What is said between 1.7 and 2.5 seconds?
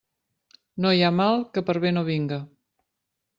bé no vinga.